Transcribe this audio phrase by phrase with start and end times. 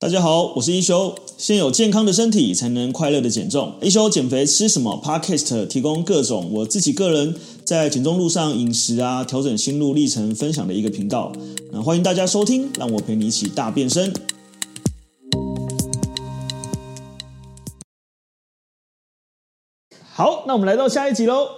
[0.00, 1.12] 大家好，我是一休。
[1.36, 3.74] 先有健康的身体，才能快乐的减重。
[3.82, 11.32] 一休减肥吃什么？Podcast 提供各种我自己个人在减重路上饮食啊，调整心路历程分享的一个频道。
[11.72, 14.14] 那欢迎大家收听，让我陪你一起大变身。
[20.12, 21.48] 好，那我们来到下一集喽。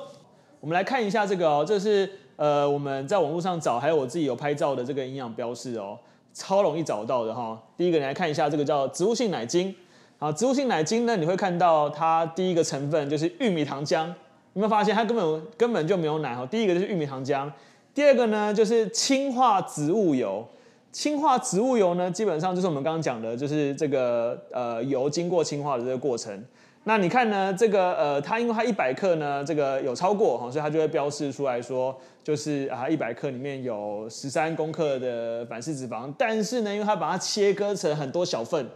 [0.60, 5.98] 我们来看一下这个哦，这是呃我们在网络上找，还有我自己有拍照的这个营养标示哦。
[6.32, 9.74] 超容易找到的哈，第一个你来看一下，这个叫植物性奶精。
[10.18, 14.06] 好，植物性奶精呢，你会看到它第一个成分就是玉米糖浆。
[14.52, 16.44] 有没有发现它根本根本就没有奶哈？
[16.46, 17.50] 第一个就是玉米糖浆，
[17.94, 20.46] 第二个呢就是氢化植物油。
[20.92, 26.44] 氢化植物油呢，基本上就是我们刚刚讲的，就是这个呃油经过氢化的这个过程。
[26.84, 27.52] 那你看呢？
[27.52, 31.94] 这个呃，它因为它一百克呢，这个有超过哈，所以它就会标示出来说，
[32.24, 36.10] 就是啊，一百克里面有十三公克的反式脂肪。
[36.16, 38.66] 但是呢，因为它把它切割成很多小份，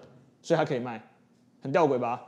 [0.43, 1.03] 所以它可以卖，
[1.63, 2.21] 很吊诡吧？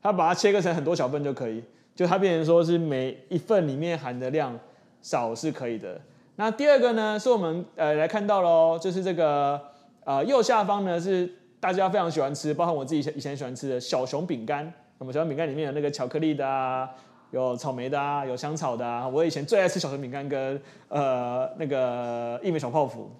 [0.00, 1.60] 它把它切割成很多小份就可以，
[1.96, 4.56] 就它变成说是每一份里面含的量
[5.02, 6.00] 少是可以的。
[6.36, 9.60] 那第二个呢，是我们呃来看到喽，就是这个
[10.04, 11.28] 呃右下方呢是
[11.58, 14.72] 大家非常喜欢吃，包括我自己以前喜欢吃的小熊饼干。
[14.98, 16.88] 那么小熊饼干里面有那个巧克力的啊，
[17.30, 19.06] 有草莓的啊，有香草的啊。
[19.06, 23.10] 我以前最爱吃小熊饼干跟呃那个义美小泡芙。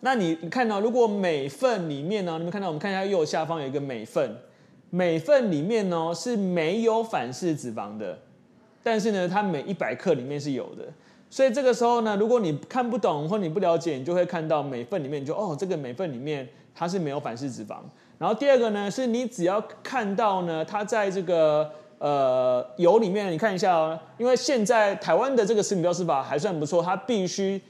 [0.00, 4.36] 那你你看到，如果每份里面呢，你们看到我们看一下右下方有一个每份，
[4.90, 8.16] 每份里面呢是没有反式脂肪的，
[8.82, 10.84] 但是呢它每一百克里面是有的。
[11.28, 17.78] 所以这个时候呢，如果你看不懂或你不了解，你就会看到每份里面就哦，这个每份里面它是没有反式脂肪。
[18.18, 27.60] 然后第二个呢，是你只要看到呢，它在这个呃油里面，你看一下哦，因为现在台湾的这个食品标示法还算不错，它必须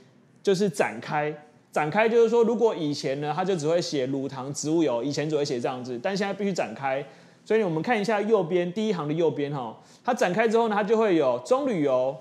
[0.42, 1.34] 就是展开，
[1.70, 7.04] 展开就是说，如果以前呢，它就只会写乳糖植物油，以前只会写这样子，但现在必须展开，
[7.44, 12.16] 所以我们看一下右边第一行的右边哈，它展开之后呢，它就会有棕榈油、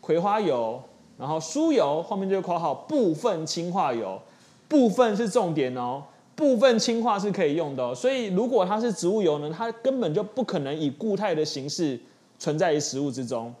[0.00, 0.80] 葵花油，
[1.18, 4.22] 然后酥油，后面就括号部分氢化油，
[4.68, 6.04] 部分是重点哦。
[6.34, 11.98] 部分氢化是可以用的哦，所以如果它是植物油呢，它根本就不可能以固态的形式
[12.38, 13.54] 存在于食物之中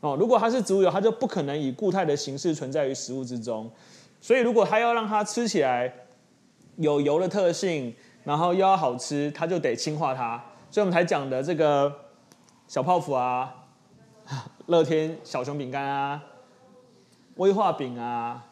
[0.00, 0.16] 哦。
[0.20, 3.70] 如果它是植物油，它就不可能以固态的形式存在于食物之中。
[4.20, 5.92] 所以如果它要让它吃起来
[6.76, 7.94] 有油的特性，
[8.24, 10.42] 然后又要好吃，它就得氢化它。
[10.70, 11.90] 所以我们才讲的这个
[12.66, 13.54] 小泡芙啊，
[14.66, 16.22] 乐天小熊饼干啊，
[17.36, 18.44] 威化饼啊。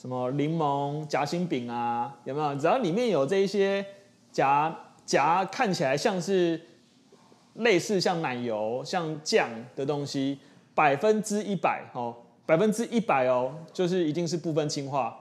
[0.00, 2.54] 什么柠檬夹心饼啊，有没有？
[2.54, 3.84] 只要里面有这一些
[4.30, 4.72] 夹
[5.04, 6.60] 夹看起来像是
[7.54, 10.38] 类似像奶油、像酱的东西，
[10.72, 12.14] 百分之一百哦，
[12.46, 15.18] 百分之一百哦，就是一定是部分氢化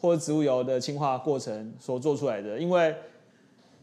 [0.00, 2.96] 或者植物油的氢化过程所做出来的，因为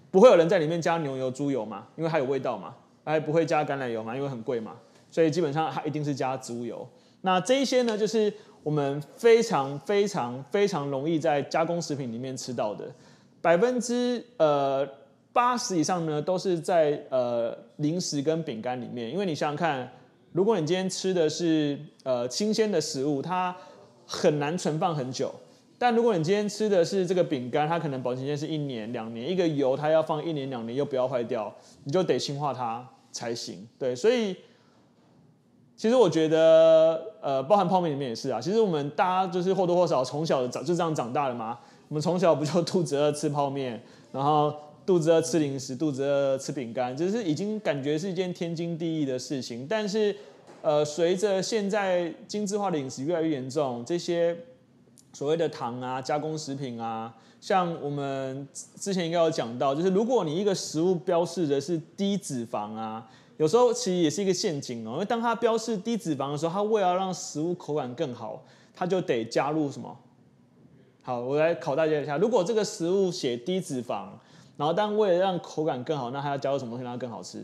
[0.09, 2.73] 不会有人在里面加牛油、猪油嘛，因为它有味道嘛，
[3.05, 4.77] 还不会加橄榄油嘛，因为很贵嘛，
[5.11, 6.89] 所以基本上它一定是加植物油。
[7.21, 8.33] 那这一些呢，就是。
[8.63, 12.85] 我们非常非常非常容易在加工食品里面吃到的，
[13.41, 14.87] 百分之呃
[15.33, 19.11] 八十以上呢都是在呃零食跟饼干里面。
[19.11, 19.91] 因为你想想看，
[20.31, 23.53] 如果你今天吃的是呃新鲜的食物，它
[24.05, 25.27] 很难存放很久；
[25.77, 29.29] 但如果你今天吃的是这个饼干，它可能保鲜期是一年两年。
[29.29, 31.53] 一个油它要放一年两年又不要坏掉，
[31.83, 33.67] 你就得氢化它才行。
[33.77, 34.33] 对，所以。
[35.75, 38.39] 其实我觉得，呃，包含泡面里面也是啊。
[38.39, 41.57] 其实我们大家就是或多或少从小长就这样长大的嘛。
[41.89, 43.81] 我们从小不就肚子饿吃泡面，
[44.11, 44.53] 然后
[44.85, 49.67] 肚子饿吃零食，肚子饿吃饼干，就是已经感觉是一件天经地义的事情。
[49.67, 50.15] 但是，
[50.61, 54.35] 呃，随着现在精致化的饮食越来越严重，这些
[55.11, 63.09] 所谓的糖啊、加工食品啊，像我们之前应该有讲到，就是如果你一个食物标示的是低脂肪啊。
[63.37, 68.43] 有时候其实也是一个陷阱哦，因为当它标示低脂肪的时候，它为了让食物口感更好，
[68.75, 69.97] 它就得加入什么？
[71.01, 74.09] 好，我来考大家一下，如果这个食物写低脂肪，
[74.55, 77.43] 然后但为了让口感更好，那它要加入什么东西让它更好吃？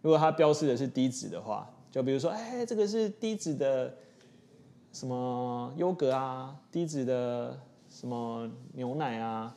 [0.00, 3.94] 如果它标示的是低脂的话，就比如说，哎，这个是低脂的
[4.92, 7.60] 什么优格啊，低脂的
[7.90, 9.54] 什么牛奶啊，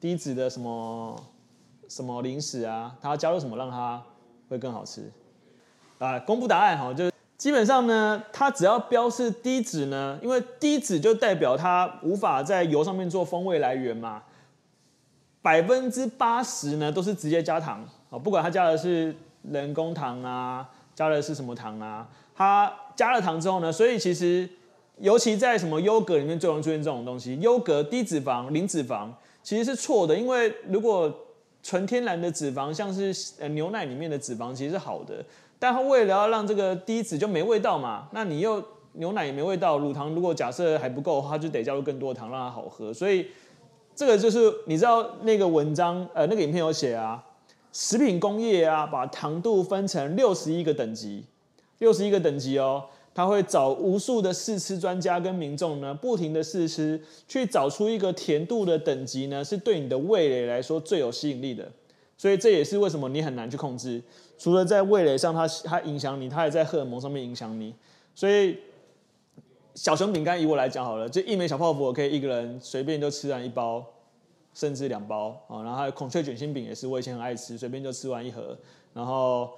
[0.00, 1.16] 低脂的什么
[1.88, 4.02] 什么零食啊，它要加入什么让它？
[4.48, 5.10] 会更好吃，
[5.98, 14.22] 啊，公布答案哈，就基本上呢，它只要标示低脂呢，因为低脂就代表它无法在油上面做风味来源嘛，
[15.42, 24.48] 百分之八十呢都是直接加糖啊，不管它加的是人工糖啊，加的是什么糖啊，它加了糖之后呢，所以其实
[24.98, 29.08] 尤其在什么优格里面最容易出现这种东西，优格低脂肪、零脂肪。
[29.42, 31.08] 其实是错的，因为如果
[31.66, 35.24] 纯天然的脂肪，像是呃牛奶里面的脂肪，其实是好的，
[35.58, 43.26] 但它为了要让这个低脂就没味道嘛，那你又牛奶也没味道，乳糖如果假设还不够，它就得加入更多糖让它好喝，所以
[43.96, 47.20] 这个就是你知道那个文章呃那个影片有写啊，
[47.72, 51.24] 食品工业啊把糖度分成六十一个等级，
[51.78, 52.84] 六十一个等级哦。
[53.16, 61.66] 他会找无数的试吃专家跟民众呢，不停的试吃，去找出一个甜度的等级呢，是对你的味蕾来说最有吸引力的。
[62.18, 64.02] 所以这也是为什么你很难去控制，
[64.36, 67.74] 除了在味蕾上它它影响你，它也在荷尔蒙上面影响你。
[68.14, 68.58] 所以
[69.74, 73.82] 小熊饼干以我来讲好了，就一枚小泡芙，我可以一个人随便就吃完一包，
[74.52, 75.62] 甚至两包啊。
[75.62, 78.54] 然后还有孔雀卷心饼也是，我以前很爱吃，随便就吃完一盒。
[78.92, 79.52] 然后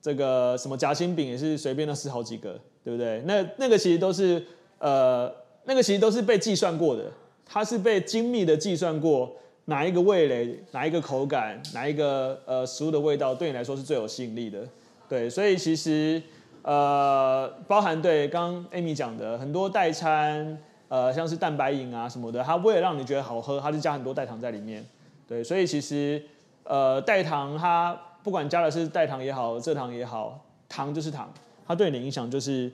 [0.00, 2.58] 这个什么夹心饼也是随便都吃好几个。
[2.84, 3.20] 对不对？
[3.26, 4.42] 那那个其实都是
[4.78, 5.30] 呃，
[5.64, 7.04] 那个其实都是被计算过的，
[7.44, 9.30] 它是被精密的计算过
[9.66, 14.66] 哪一个味蕾、哪一个口感、哪一个呃食物的味道对你来说是最有吸引力的。
[15.06, 16.22] 对，所以其实
[16.62, 20.58] 呃，包含对刚刚 Amy 讲的很多代餐，
[20.88, 24.82] 呃，像是蛋白饮啊什么的，它为了让你觉得好喝，它就加很多代糖在里面。
[25.28, 26.22] 对，所以其实
[26.64, 31.32] 呃，代糖它不管加的是代糖也好、蔗糖也好，糖就是糖。
[31.66, 32.72] 它对你的影响就是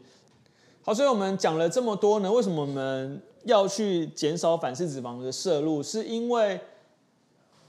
[0.83, 5.83] 好，所以我们讲了这么多呢，为什么我们要去减少反式脂肪的摄入？
[5.83, 6.61] 是因为，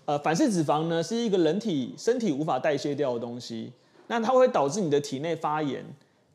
[0.06, 3.72] 呃，反式脂肪呢是一个人体身体无法代谢掉的东西，
[4.06, 5.84] 那它会导致你的体内发炎。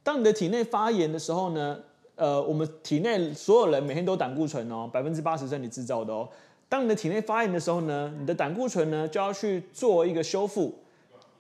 [0.03, 1.79] 当你的体内发炎的时候呢，
[2.17, 6.29] 呃，我们体内所有人每天都胆固醇哦，百分之八十身体制造的哦。
[6.69, 10.75] 当你的体内发炎的时候呢，你的胆固醇呢就要去做一个修复。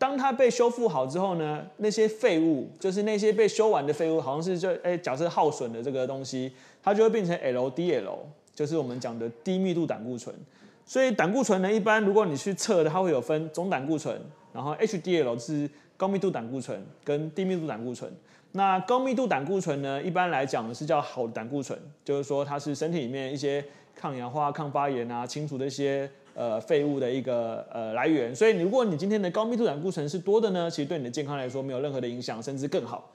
[0.00, 6.50] 当它被修复好之后呢，那些废物就是那些被修完的废物，好像是就哎，假设耗损的这个东西，
[6.82, 8.17] 它就会变成 LDL，
[8.55, 10.35] 就是我们讲的低密度胆固醇。
[10.87, 14.19] 所以胆固醇呢，一般如果你去测的，它会有分总胆固醇，
[14.55, 15.69] 然后 HDL 是
[15.99, 18.11] 高密度胆固醇跟低密度胆固醇。
[18.53, 23.62] 那高密度胆固醇呢，一般来讲是叫好的胆固醇，就是说它是身体里面一些
[23.94, 26.11] 抗氧化、抗发炎啊、清除的一些。
[26.35, 33.12] 呃，废物的一个呃来源，所以如果你今天的高密度胆固醇是多的呢，其实对你的健康来说没有任何的影响，甚至更好。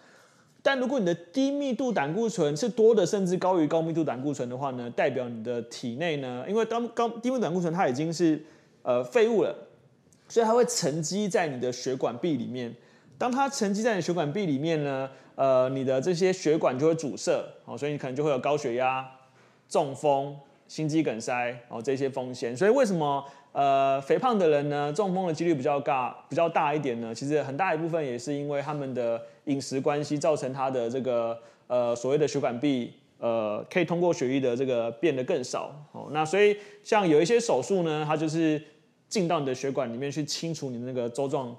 [0.61, 8.43] 但如果你的低密度胆固醇是多的，甚至高于高密度胆固醇的话呢，代表你的体内呢，因为当高低密度胆固醇它已经是
[8.83, 9.55] 呃废物了，
[10.27, 12.73] 所以它会沉积在你的血管壁里面。
[13.17, 17.31] 当它沉积在你血管壁里面呢，呃，你的这些血管就会阻塞，
[17.65, 19.09] 哦，所以你可能就会有高血压、
[19.69, 20.35] 中风。
[20.67, 27.13] 心肌梗塞哦，这些风险，所以为什么呃肥胖的人呢，中风的几率比较大，比较大一点呢？
[27.13, 36.07] 其实很大一部分也是因为他们的饮食关系，造成他的这个呃所谓的血管壁呃可以通过血液的这个变得更少哦。
[36.11, 38.61] 那所以像有一些手术呢，它就是
[39.07, 41.55] 进到你的血管里面去清除你的那个粥状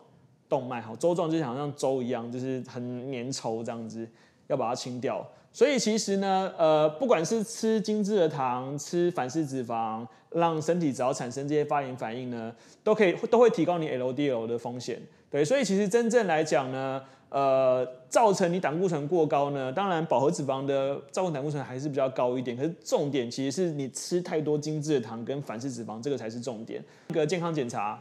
[0.48, 4.06] 动脉，好，粥状就像像粥一样，就是很粘稠这样子，
[4.48, 5.26] 要把它清掉。
[5.52, 12.54] 所以其实呢，呃，不管是吃精致的糖，吃反式脂肪，让身体只要产生这些发炎反应呢，
[12.84, 15.00] 都可以都会提高你 LDL 的风险。
[15.30, 26.84] 对，所以其实真正来讲呢，呃，造成你胆固醇过高呢，当然饱和脂肪的造成胆固醇还是比较高一点，可是重点其实是你吃太多精致的糖跟反式脂肪，这个才是重点。
[27.08, 27.98] 一个健康检查，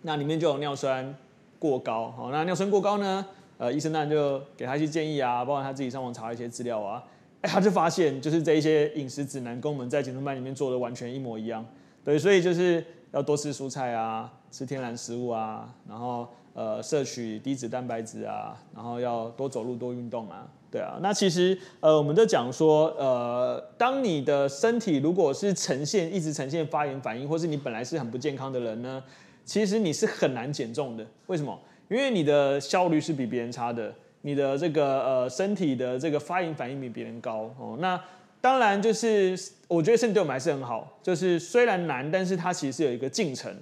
[0.00, 1.14] 那里面就有尿酸
[1.58, 3.26] 过高，好，那尿酸过高呢？
[3.60, 7.04] 呃，医生当然就给他一些建议啊，包括他自己上网查一些资料啊，
[7.42, 11.62] 哎， 他就发现就是这一些饮食指南跟我们在减重班里面做的完全一模一样，
[12.02, 29.04] 对，所以就是要多吃蔬菜啊，吃天然食物啊，然后呃摄取低脂蛋白质啊，然后要多走路多运动啊，对啊，那其实呃我们就讲说，呃，当你的身体如果是呈现一直呈现发炎反应，或是你本来是很不健康的人呢，
[29.44, 31.58] 其实你是很难减重的，为什么？
[31.90, 37.76] 因为你的效率是比别人差的，你的这个呃身体的这个发炎反应比别人高哦。
[37.80, 38.00] 那
[38.40, 43.52] 当然就是我觉得身体对我们还是很好，就是虽然难，但是它其实是有一个进程，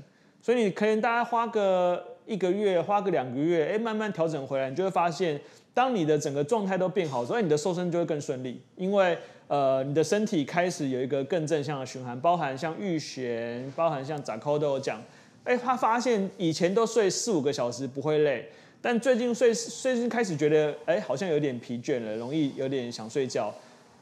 [0.43, 5.41] 所以你可以大概花个一个月，花个两个月，哎，慢慢调整回来，你就会发现，
[5.73, 9.17] 当你的整个状态都变好，所以你的瘦身就会更顺利，因为
[9.47, 15.03] 呃你的身体开始有一个更正向的循环，包含像玉璇，包含像扎扣都有讲。
[15.49, 18.47] 哎，他发现以前都睡四五个小时不会累，
[18.83, 23.51] 但最近睡最近开始觉得，哎，好像有点疲倦了，容易有点想睡觉。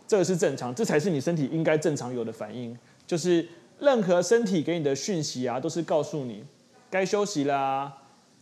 [0.09, 2.77] 这个是正常，这才是你身体应该正常有的反应。
[3.07, 3.47] 就是
[3.79, 6.43] 任何身体给你的讯息啊，都是告诉你
[6.91, 7.93] 该休息啦。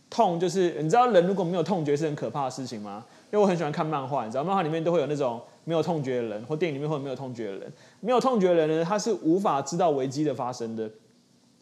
[0.09, 3.05] 痛就是你知道人如果没有痛觉是很可怕的事情吗？
[3.31, 7.71] 因为我很喜欢看漫画，你知道漫画里面都会有那种没有痛觉的人，或电影里面会有没有痛觉的人。
[7.99, 10.89] 没有痛觉的人呢，他是无法知道危机的发生的。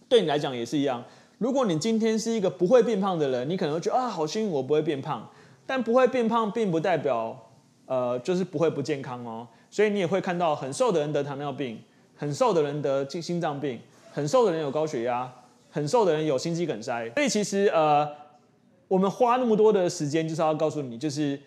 [0.08, 1.04] 对你来讲也是一样。
[1.38, 5.30] 如果你今天是一个不会变胖的人，你可能会觉得啊，好幸运，我不会变胖。
[5.66, 7.38] 但不会变胖，并不代表
[7.86, 9.48] 呃，就是不会不健康哦。
[9.70, 11.82] 所以你也会看到很瘦的人得糖尿病，
[12.18, 13.80] 很瘦的人得心心脏病，
[14.12, 15.34] 很瘦的人有高血压，
[15.72, 17.10] 很瘦的人有心肌梗塞。
[17.16, 18.06] 所以其实呃，
[18.90, 21.40] 我们花那么多的时间，就是要告诉你，就是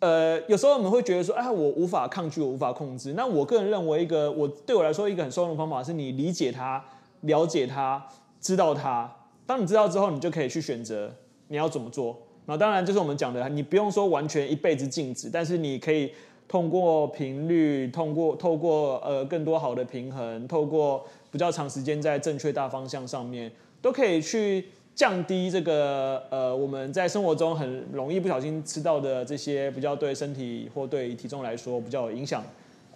[0.00, 3.14] 呃，有时候我们会觉得说，哎，我无法抗拒，我无法控制。
[3.14, 6.84] 那我个人认为，一个我对我来说一个很受用的方法，是你理解它、
[7.22, 8.06] 了解它、
[8.38, 9.10] 知道它。
[9.52, 11.14] 当你知道之后，你就可以去选择
[11.48, 12.16] 你要怎么做。
[12.46, 16.10] 那当然就是我们讲的，你不用说完全一辈子静止，但是你可以。
[16.48, 32.44] 通过频率，通过透过呃更多好的平衡，透过比较长时间在正确大方向上面，都可以去降低这个呃我们在生活中很容易不小心吃到的这些比较对身体或对体重来说比较有影响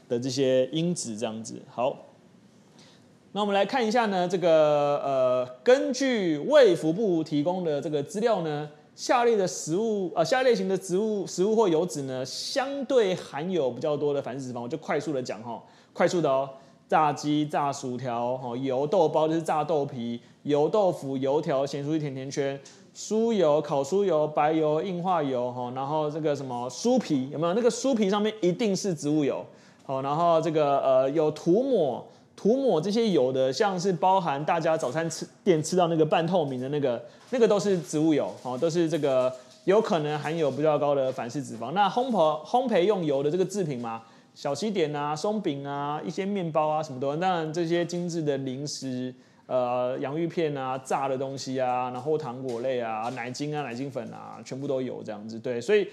[0.07, 1.55] 的这些因子，这样子。
[1.71, 1.97] 好，
[3.37, 8.67] 那我们来看一下呢，这个呃根据卫福部提供的这个资料呢。
[8.95, 15.63] 下列的食物，呃，下列型的植物食物或油脂呢，相对含有比较多的反式脂肪，我就快速的讲哈，
[15.93, 16.49] 快速的哦，
[16.89, 22.59] 炸鸡、炸薯条，哈，油豆包就是炸豆皮，油豆腐、油条、咸酥鸡、甜甜圈，
[22.95, 27.53] 酥油、烤酥油、白油、硬化油，哈，然后这个什么酥皮有没有？
[27.53, 29.45] 那个酥皮上面一定是植物油，
[29.85, 32.03] 好，然后这个呃有涂抹。
[32.37, 39.33] 涂抹这些油的，像是包含大家早餐吃店吃到那个半透明的那个，那个都是植物油，哦，都是这个
[39.65, 41.73] 有可能含有比较高的反式脂肪。
[41.73, 44.03] 那烘焙烘焙用油的这个制品嘛，
[44.35, 49.13] 小西点啊、松饼啊、一些面包啊什么的，当然这些精致的零食，
[49.47, 55.39] 呃，洋芋片啊、炸的东西啊，然后糖果类啊、奶精啊、奶精粉啊，全部都有这样子。
[55.39, 55.89] 对，所以，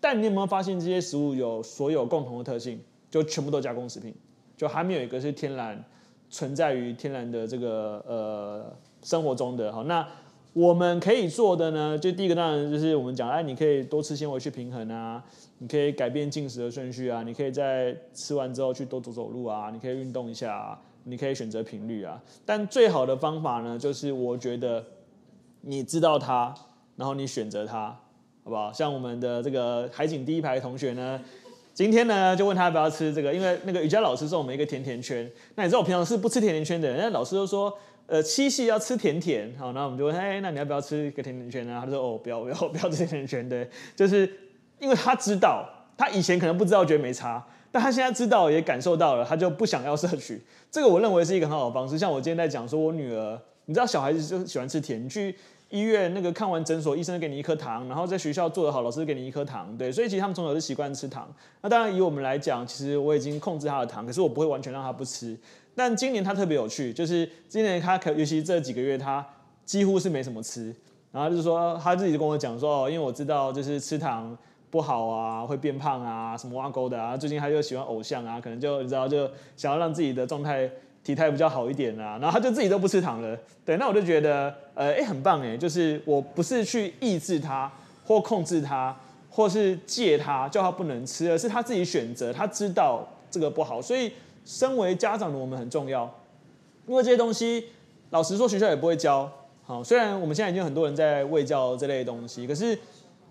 [0.00, 4.12] 但你有没有发现这些食物有所有共同的特性，就全部都加工食品。
[4.60, 5.82] 就还没有一个是天然
[6.28, 8.70] 存在于天然的这个呃
[9.02, 10.06] 生活中的哈，那
[10.52, 15.24] 我们可以做的呢，就第一个当然就是我们讲，哎，你可以多吃纤维去平衡啊，
[15.60, 24.84] 你可以改变进食的顺序啊，你可以在吃完之后去多走走路啊，你可以运动一下啊，你可以选择频率啊，但最好的方法呢，就是我觉得
[25.62, 26.54] 你知道它，
[26.96, 27.98] 然后你选择它，
[28.44, 28.70] 好不好？
[28.70, 31.18] 像我们的这个海景第一排同学呢。
[31.80, 35.26] 今天呢，就问他要不要吃这个，因为那个瑜伽老师送我们一个甜甜圈。
[35.54, 37.72] 那你知道我平常是不吃甜甜圈的人，那老师就说，
[38.06, 41.78] 呃，七夕要吃甜甜，好，那我们就问，哎，那你要不要吃一个甜甜圈呢？
[41.80, 44.30] 他就说，哦，不要，不要，不要吃甜甜圈，对，就是
[44.78, 50.38] 因为他知道，他以前可能不知道，觉得没差，但他现在知道也感受到了，他就不想要摄取。
[50.70, 51.98] 这个我认为是一个很好的方式。
[51.98, 55.34] 像我今天在讲说，我女儿，你知道小孩子就喜欢吃甜，去。
[55.70, 61.32] 医院那个看完诊所，医生给你一颗糖，然后在学校做得好，老师给你一颗糖，对，所以其实他们从小就习惯吃糖。
[61.62, 65.38] 那当然以我们来讲，其实我已经控制他的糖，可是我不会完全让他不吃。
[65.76, 69.24] 但今年他特别有趣，就是今年他可尤其这几个月，他
[69.64, 70.74] 几乎是没什么吃。
[71.12, 74.36] 然后就是说他自己就跟我讲说，因为我知道就是吃糖
[74.70, 77.16] 不好啊，会变胖啊，什么挖沟的啊。
[77.16, 80.68] 最近他又喜欢偶像啊，可能就你知道就想要让自己的状态。
[81.02, 87.72] 体态比较好一点啊，然后他就自己都不吃糖了，对，那我就觉得，呃，哎，很棒哎，就是我不是去抑制他
[88.06, 88.94] 或控制他，
[89.30, 94.12] 或是戒他，叫他不能吃，而是他自己选择，他知道这个不好，所以
[94.44, 96.02] 身为家长的我们很重要，
[96.86, 97.64] 因为这些东西，
[98.10, 99.30] 老实说学校也不会教，
[99.64, 102.78] 好，虽然我们现在已经很多人在喂教这类东西，可是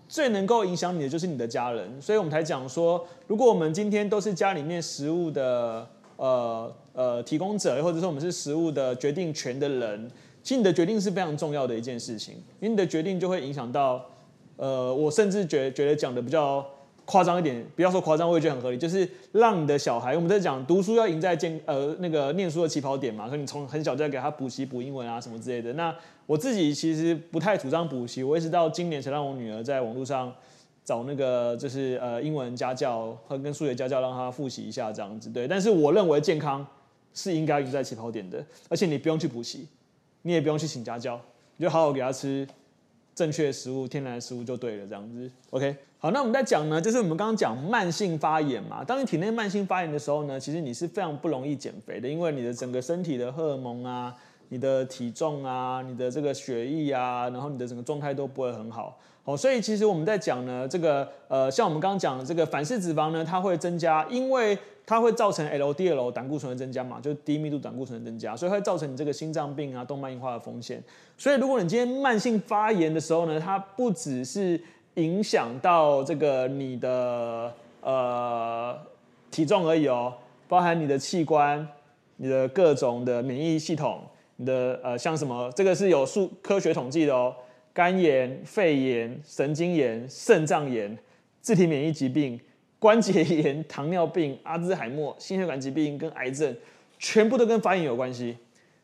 [0.08, 5.86] 最能够影响你的就是你的家人，所以我们才讲说，如果我们今天都是家里面食物的。
[6.20, 10.10] 呃呃，提供者或者说我们是食物的决定权的人，
[10.42, 12.18] 其实你的决定是非常重要的一件事。
[12.18, 14.04] 情，因为你的决定就会影响到，
[14.56, 16.62] 呃，我甚至觉觉得讲的比较
[17.06, 25.72] 夸张一点，不要说夸张，我也觉得很合理，就是让你的小孩，我们在讲读书要赢在健呃那个念书的起跑点嘛，所以你从很小就要给他补习补英文啊什么之类的。
[25.72, 25.96] 那
[26.26, 30.30] 我自己其实不太主张补习，我一直到今年才让我女儿在网络上。
[30.90, 35.46] 找那个就是呃英文家教和跟数学家教，让他复习一下这样子，对。
[35.46, 36.66] 但是我认为健康
[37.14, 39.68] 是应该赢在起跑点的，而且你不用去补习，
[40.22, 41.20] 你也不用去请家教，
[41.58, 42.44] 你就好好给他吃
[43.14, 45.30] 正确的食物、天然的食物就对了，这样子。
[45.50, 48.82] OK，好，那我们在讲呢，就是我们刚刚讲慢性发炎嘛。
[48.82, 54.12] 当你体内慢性发炎的时候呢，其实你是非常不容易减肥的，因为你的整个身体的荷尔蒙啊、
[54.48, 58.98] 你的体重啊、你的这个血液啊，然后你的整个状态都不会很好。
[59.30, 70.82] 好，所以其实我们在讲呢，这个呃，像我们刚刚讲的这个反式脂肪呢，它会增加，因为它会造成 LDL 胆固醇的增加嘛，就是低密度胆固醇的增加，所以会造成你这个心脏病啊、动脉硬化的风险。
[71.16, 74.60] 所以如果你今天慢性发炎的时候呢，它不只是
[74.94, 78.76] 影响到这个你的呃
[79.30, 80.12] 体重而已哦，
[80.48, 81.64] 包含你的器官、
[82.16, 84.00] 你的各种的免疫系统、
[84.34, 87.32] 你的呃像什么，这个是有数科学统计的哦，
[87.72, 90.96] 肝炎、肺炎、神经炎、肾脏炎、
[91.40, 92.38] 自体免疫疾病、
[92.78, 96.54] 关节炎、 糖尿病、阿兹海默、心血管疾病跟癌症，
[96.98, 98.36] 全部都跟发炎有关系。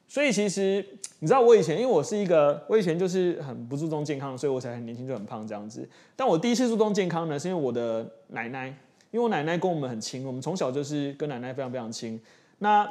[0.09, 0.85] 所以其实
[1.19, 5.89] 你知道，我以前因为我是一个，我以前就是很不注重健康，所以我才很年轻就很胖这样子。
[6.15, 8.69] 但我第一次注重健康呢，是因为我的奶奶，
[9.11, 12.21] 因为我奶奶跟我们很亲，我们从小就是跟奶奶非常非常亲。
[12.59, 12.89] 那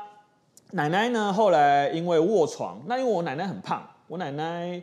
[0.71, 1.31] 奶奶呢？
[1.31, 4.81] 后来因为卧床，那因为我奶奶很胖，我奶奶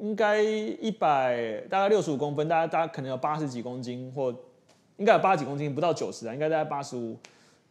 [0.00, 4.34] 应该一百大概六十五公分，大家大家可能有八十几公斤，或
[4.96, 7.16] 应该有八十几公斤，不到九十啊，应该大概八十五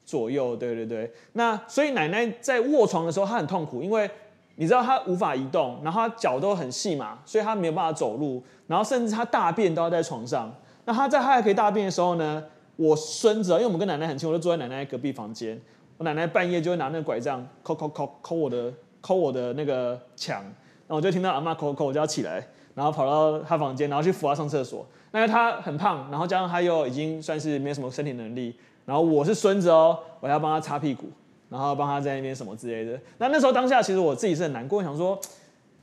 [0.06, 0.56] 左右。
[0.56, 1.12] 对对对。
[1.34, 4.10] 那所以奶奶在卧床的时候，她很痛苦，因为
[4.56, 10.54] 你知道她无法移动，然后她脚都很细嘛，所以她没有办法走路，然后甚至她大便都要在床上。
[10.86, 12.44] 那她在她还可以大便的时候呢，
[12.76, 15.60] 我孙子，因为我们跟奶奶很亲，我就坐在奶奶隔壁房间。
[15.98, 20.42] 我奶奶半夜就会拿那个拐杖抠抠抠抠我的抠我的那个墙，
[20.90, 22.44] 然后我就听到阿嬷抠抠，我就要起来，
[22.74, 24.84] 然后跑到她房间，然后去扶她上厕所。
[25.12, 28.56] 那因为她很胖，然后加上她又已经算是没什么身体能力，
[28.86, 31.06] 然后我是孙子哦，我要帮她擦屁股，
[31.48, 33.00] 然后帮她在那边什么之类的。
[33.20, 35.20] 那那时候当下其实我自己是很难过，想说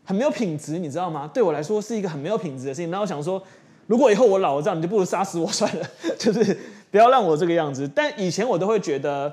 [0.04, 1.30] 很没有品质，你知道吗？
[1.32, 2.90] 对我来说是一个很没有品质的事情。
[2.90, 3.40] 然后我想说，
[3.86, 5.86] 如果以后我老了这样，你就不如杀死我算了，
[6.18, 6.58] 就是
[6.90, 7.88] 不要让我这个样子。
[7.94, 9.32] 但以前我都会觉得。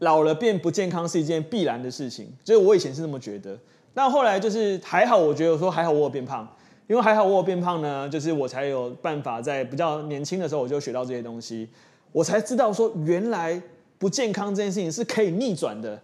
[0.00, 3.56] 老了变不健康是一件必然的事情，就是我以前是这么觉得。
[3.94, 6.46] 那后来就是还好，我觉得说还好我有变胖，
[6.88, 11.68] 因为还好我有变胖呢，就是我才有办法在比较年轻的时候我就学到这些东西，
[12.10, 13.62] 我才知道说原来
[13.98, 16.00] 不健康这件事情是可以逆转的。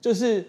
[0.00, 0.44] 就是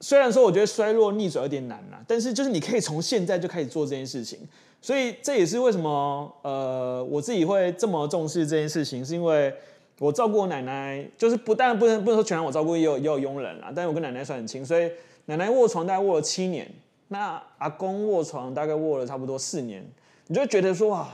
[0.00, 4.38] 虽然说我觉得衰弱逆转有点难啦，但是就是你可以从现在就开始做这件事情。
[4.80, 9.52] 所以这也是为什么呃我自己会这么重视这件事情，是因为。
[10.00, 13.72] 我照顾我奶奶，就是不但不能不能说全让我照顾，也有也有佣人啦。
[13.72, 14.90] 但是我跟奶奶算很亲，所以
[15.26, 16.70] 奶奶卧床大概卧了七年，
[17.08, 19.84] 那阿公卧床大概卧了差不多四年。
[20.26, 21.08] 你就觉得说哇，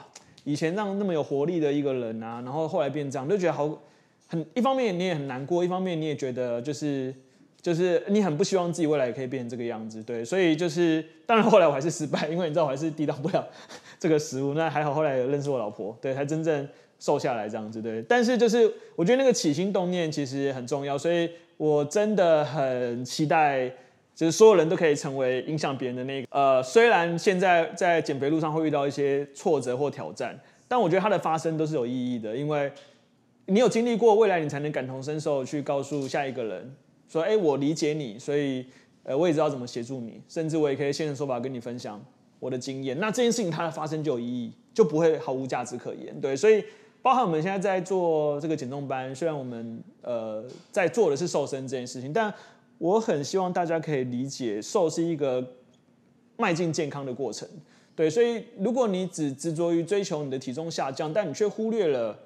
[0.45, 3.79] 以前让那么有活力的一个人啊，然后后来变这样，就觉得好
[4.27, 4.45] 很。
[4.55, 7.15] 一方面你也很难过，一方面你也觉得就是
[7.61, 10.25] 就是你很不希望自己未来也可以变成这个样子，对。
[10.25, 13.47] 所以就是当然后来我还是失败，因为你知道我还是抵挡不了
[13.99, 14.55] 这个食物。
[14.55, 16.69] 那还好后来有认识我老婆，对，才真正。
[17.03, 23.73] 瘦下来这样子对，但是就是我觉得那个起心动念其实很重要，所以我真的很期待，
[24.21, 26.29] 就是所有人都可以成为影响别人的那个。
[26.31, 32.71] 呃，虽然现在在减肥路上会遇到一些挫折或挑战，但我觉得它的发生都是有意义的，因为
[33.47, 36.71] 你有经历过，未来你才能感同身受去告诉下一个人
[37.09, 38.67] 说，哎，我理解你，所以
[39.05, 41.99] 呃，我也知道怎么协助你，甚至我也可以现身说法跟你分享
[42.41, 43.01] 我的经验。
[43.01, 46.21] 那这件事情它的发生就有意义，就不会毫无价值可言。
[46.21, 46.63] 对，所以。
[47.03, 52.31] 包含我们现在在做这个减重班，虽然我们呃在做的是瘦身这件事情，但
[52.81, 55.47] 我很希望大家可以理解，瘦是一个
[56.39, 57.47] 迈进健康的过程。
[57.95, 62.19] 对，所以如果你只执着于追求你的体重下降，但你却忽略了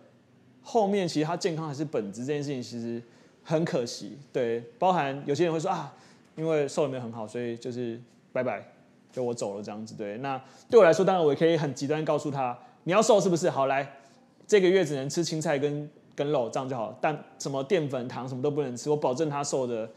[0.62, 3.02] 后面其实它健康还是本质这件事情，其实
[3.42, 4.16] 很可惜。
[4.32, 5.92] 对，包含有些人会说啊，
[6.36, 8.00] 因为瘦了没有很好，所以就是
[8.32, 8.64] 拜拜，
[9.10, 9.96] 就我走了这样子。
[9.96, 10.40] 对，那
[10.70, 13.50] 对我来说，当然我也可以很极端告诉他，你要瘦是不是？
[13.50, 13.96] 好来。
[14.46, 16.96] 这个月只能吃青菜跟跟肉，这样就好。
[17.00, 19.88] 但什么淀粉、糖什么都不能吃，我保证他瘦的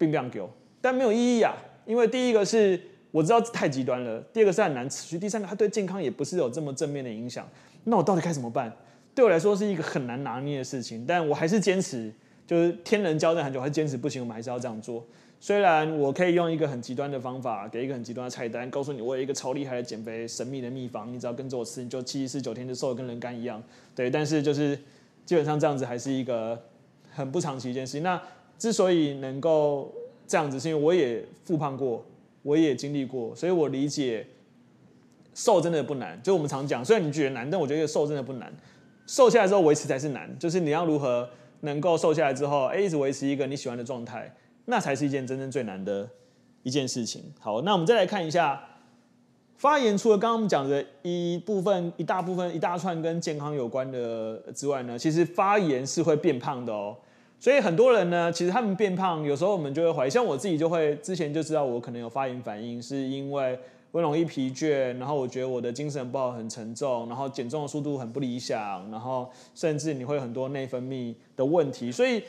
[0.00, 0.42] 并不想给。
[0.80, 7.46] 但没有意义啊，因为第一个是我知道太极端了，第二个是很难持续，第三个它对健康也不是有这么正面的影响。
[7.84, 8.74] 那我到底该怎么办？
[9.14, 12.10] 对我来说是一个很难拿捏的事情，但我还是坚持，
[12.46, 15.06] 就是天人交战很久，还是坚持不行，我们还是要这样做。
[15.42, 23.62] 虽然我可以用一个很极端的方法，给一个很极端的菜单，告诉你我有一个超厉害的减肥神秘的秘方，你只要跟着我吃，你就七七四九天就瘦的跟人干一样。
[23.94, 24.78] 对，但是就是
[25.24, 26.62] 基本上这样子还是一个
[27.10, 28.02] 很不长期一件事情。
[28.02, 28.20] 那
[28.60, 29.92] 之所以能够
[30.28, 32.04] 这样子，是因为我也复胖过，
[32.42, 34.26] 我也经历过，所以我理解
[35.34, 36.22] 瘦真的不难。
[36.22, 38.54] 就我们常讲，虽然你觉得难，但我觉得瘦真的不难。
[39.06, 41.26] 瘦下来之后维持才是难，就是你要如何
[41.62, 44.32] 能够瘦下来之后，哎，一直维持一个你喜欢的状态。
[44.66, 46.08] 那才是一件真正最难的
[46.62, 47.24] 一件事情。
[47.40, 48.62] 好，那我们再来看一下
[49.56, 56.94] 发炎，除了刚刚我们讲的一部分、一大部分、一大串跟健康有关的之外呢，其实发炎是会变胖的哦。
[57.40, 63.58] 所以很多人呢，其实他们变胖，有时候我们就会怀疑，像我自己就会之前就知道我可能有发炎反应，是因为
[63.90, 72.22] 我容易疲倦，然后我觉得我的精神不好，很沉重，然后减重的速度很不理想，然后甚至你会有很多内分泌的问题，所以。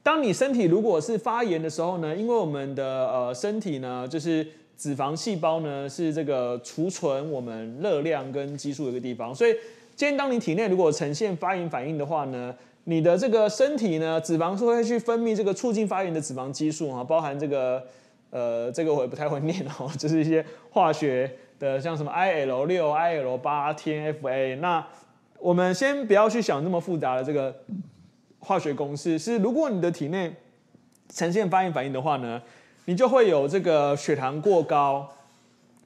[0.00, 9.52] 当你身体如果是发炎的时候呢，因为我们的呃身体呢，就是脂肪细胞呢是这个储存我们热量跟激素的一个地方，所以
[9.94, 12.54] 今天当你体内如果呈现发炎反应的话呢，
[12.88, 17.84] 你的这个身体呢，脂肪是会去分泌这个促进发炎的脂肪激素哈，包含这个
[18.30, 24.56] 呃，这个我也不太会念哦， 就是一些化学的，像什么 IL 六、IL 八、TNFA。
[24.60, 24.86] 那
[25.38, 27.54] 我们先不要去想那么复杂的这个
[28.38, 30.34] 化学公式，是如果你的体内
[31.10, 32.40] 呈现发炎反应的话呢，
[32.86, 35.06] 你就会有这个血糖过高、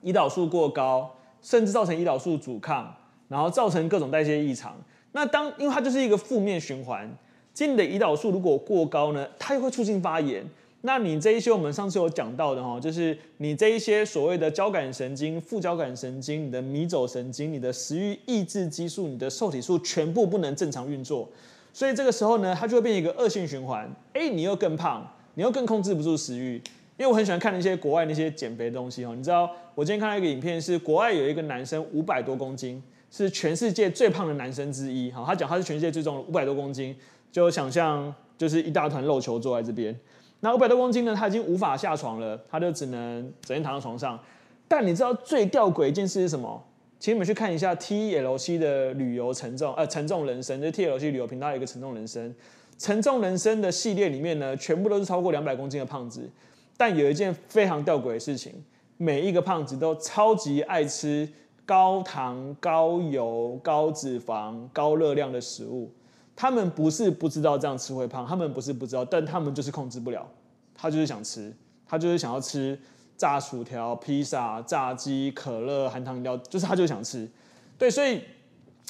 [0.05, 2.95] 胰岛素过高，甚至造成胰岛素阻抗，
[3.27, 4.77] 然后造成各种代谢异常。
[5.13, 7.09] 那当因为它就是一个负面循环，
[7.55, 10.45] 今天你的胰岛素如果过高呢，它又会促进发炎。
[10.85, 21.29] 那你这一些我们上次有讲到的哈，就是你这一些所谓的交感神经、副交感神经、你的迷走神经、你的食欲抑制激素、你的受体素全部不能正常运作，
[21.73, 23.89] 所以这个时候呢，它就会变成一个恶性循环。
[24.13, 26.61] 哎，你又更胖，你又更控制不住食欲。
[26.99, 32.83] 因为我很喜欢看那些国外那些减肥的东西哦，你知道，我今天看到一个影片是国外有一个男生五百多公斤。
[33.13, 36.97] 是全世界最胖的男生之一，哈，他讲他是全世界最重的五百多公斤，
[37.31, 39.95] 就想象就是一大团肉球坐在这边。
[40.41, 44.19] 那五百多公斤呢，他已经无法下床了，他就只能整天躺在床上。
[44.67, 46.65] 但你知道最吊诡一件事是什么？
[46.99, 52.35] 请你们去看一下 TLC 的旅游沉重呃沉重人生，就 TLC 旅游频道有一个沉重人生，
[52.79, 56.27] 沉重人生的系列里面呢，全部都是超过两百公斤的胖子。
[56.79, 58.55] 但有一件非常吊诡的事情，
[58.97, 61.29] 每一个胖子都超级爱吃。
[61.65, 65.91] 高糖、高油、高脂肪、高热量的食物，
[66.35, 70.29] 他们不是不知道这样吃会胖，他们不是不知道，但他们就是控制不了，
[70.75, 71.55] 他就是想吃，
[71.87, 72.79] 他就是想要吃
[73.17, 77.29] 炸薯条、披萨、炸鸡、可乐、含糖饮料，就是他就想吃。
[77.79, 78.21] 对，所以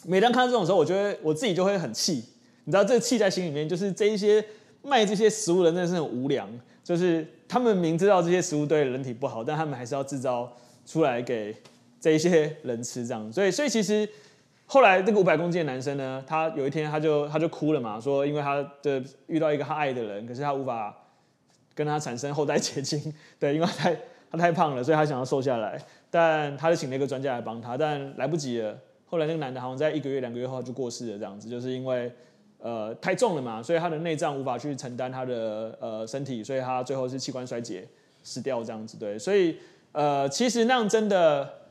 [0.06, 2.24] 每当看到这种时候，我觉得我自己就会很气，
[2.64, 4.42] 你知道这个气在心里面，就是这一些
[4.82, 6.48] 卖这些食物的人真的是很无良，
[6.82, 10.50] 就是他们明知道这些食物对人体不好，但他们还是要制造
[10.87, 11.54] 出来给。
[12.02, 14.06] 这一些人吃这样，所以所以其实
[14.66, 20.92] 后来这个五百公斤的男生呢，他有一天他就他就哭了嘛，说因为他的遇到一个他爱的人，可是他无法
[21.76, 23.96] 跟他产生后代结晶，对，因为他太
[24.32, 28.76] 他太胖了，所以他想要瘦下来，但他就请了一个专家来帮他，但来不及了。
[29.06, 32.10] 后来那个男的好像在一个月两个月后就过世了，这样子，就是因为
[32.58, 37.86] 呃太重了嘛，所以他的内脏无法去承担他的呃身体，所以他最后是器官衰竭
[38.24, 39.58] 死掉这样子，对，所以
[39.92, 41.62] 呃其实那样真的。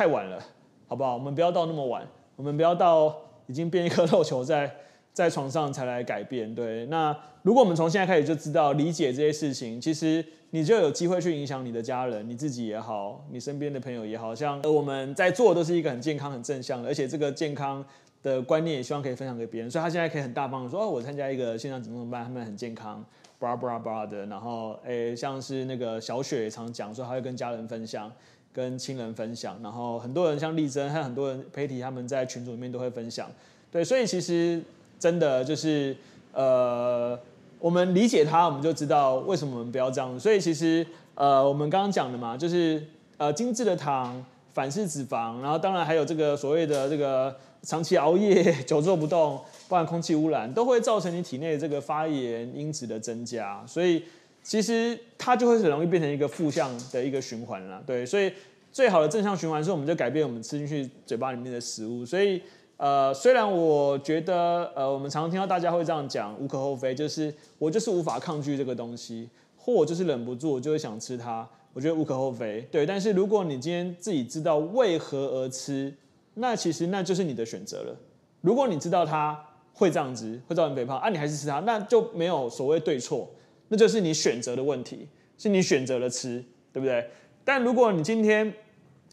[0.00, 0.42] 太晚了，
[0.88, 1.12] 好不好？
[1.12, 2.02] 我们不要到那么晚，
[2.34, 3.14] 我们不要到
[3.46, 4.74] 已经变一颗肉球在
[5.12, 6.54] 在床上才来改变。
[6.54, 17.84] 对，那如果我们从现在开始就知道理解这些事情，其实你就有机会去影响你的家人、你自己也好，你身边的朋友也好，像我们在做都是一个很健康、很正向的，而且这个健康
[18.22, 19.70] 的观念也希望可以分享给别人。
[19.70, 22.24] 所以他现在可以很大方的说：“哦，我参加一个线上怎么怎么办？
[22.24, 23.04] 他们很健康，
[23.38, 28.10] 巴拉巴拉巴拉的。”然后，诶，像是那个小雪也常讲说，他会跟家人分享。
[28.52, 33.30] 跟亲人分享，然后很多人像丽珍，还有很多人佩提他们在群组里面都会分享，
[33.70, 34.60] 对，所以其实
[34.98, 35.96] 真的就是
[36.32, 37.18] 呃，
[37.60, 40.18] 我们理解他，我们就知道为什么我们不要这样。
[40.18, 40.84] 所以其实
[41.14, 42.84] 呃，我们刚刚讲的嘛，就是
[43.18, 54.02] 呃，精致的糖、反式脂肪，然后当然还有这个所谓的这个长期熬夜、久坐不动，包含空气污染，都会造成你体内的这个发炎因子的增加，所以。
[54.50, 58.32] 其实它就会很容易变成一个负向的一个循环了，对，所以
[58.72, 62.04] 最好的正向循环是，我们就改变我们吃进去嘴巴里面的食物。
[62.04, 62.42] 所以，
[62.76, 72.84] 呃，虽然我觉得，呃，我们常常听到大家会这样讲，无可厚非，就是我就是无法抗拒这个东西，或我就是忍不住，我就会想吃它，我觉得无可厚非，对。
[72.84, 75.94] 但是如果你今天自己知道为何而吃，
[76.34, 77.96] 那其实那就是你的选择了。
[78.40, 79.40] 如果你知道它
[79.72, 83.30] 会这样子，会造成肥胖，啊，你还是吃它，那就没有所谓对错。
[83.72, 87.08] 那就是你选择的问题，是你选择了吃，对不对？
[87.44, 88.52] 但如果你今天，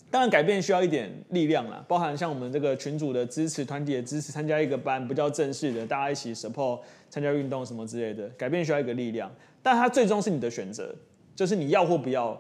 [0.10, 10.94] 当然改变需要一点力量啦，包含像我们这个群组的支持、团体的支持、参加一个班，不叫正式的，大家一起 support 参加运动什么之类的，改变需要一个力量，但它最终是你的选择，
[11.36, 12.40] 就是你要或不要